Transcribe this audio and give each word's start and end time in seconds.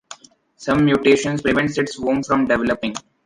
Some 0.55 0.85
mutations 0.85 1.43
prevent 1.43 1.77
its 1.77 1.99
womb 1.99 2.23
from 2.23 2.47
developing. 2.47 2.95